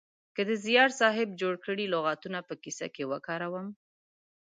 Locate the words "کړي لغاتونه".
1.65-2.39